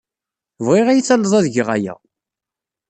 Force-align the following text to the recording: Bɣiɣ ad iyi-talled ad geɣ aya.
Bɣiɣ 0.65 0.87
ad 0.87 0.97
iyi-talled 0.97 1.33
ad 1.39 1.45
geɣ 1.55 1.67
aya. 1.75 1.95